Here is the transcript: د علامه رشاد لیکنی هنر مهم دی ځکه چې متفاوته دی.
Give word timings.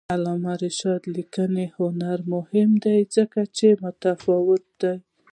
د 0.03 0.03
علامه 0.15 0.53
رشاد 0.63 1.01
لیکنی 1.15 1.65
هنر 1.77 2.19
مهم 2.33 2.69
دی 2.83 2.99
ځکه 3.15 3.41
چې 3.57 3.67
متفاوته 3.83 4.69
دی. 4.81 4.95